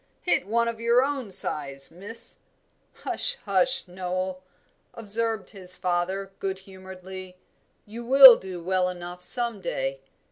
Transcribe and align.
"Hit 0.23 0.47
one 0.47 0.67
of 0.67 0.79
your 0.79 1.03
own 1.03 1.29
size, 1.29 1.91
miss." 1.91 2.39
"Hush, 3.03 3.35
hush, 3.45 3.87
Noel!" 3.87 4.41
observed 4.95 5.51
his 5.51 5.75
father, 5.75 6.31
good 6.39 6.57
humouredly. 6.57 7.37
"You 7.85 8.03
will 8.03 8.39
do 8.39 8.63
well 8.63 8.89
enough 8.89 9.21
some 9.21 9.61
day. 9.61 9.99